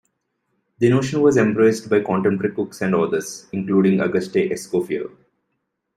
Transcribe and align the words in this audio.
The 0.79 0.89
notion 0.89 1.21
was 1.21 1.37
embraced 1.37 1.87
by 1.87 1.99
contemporary 2.01 2.55
cooks 2.55 2.81
and 2.81 2.95
authors, 2.95 3.45
including 3.51 4.01
Auguste 4.01 4.33
Escoffier. 4.33 5.11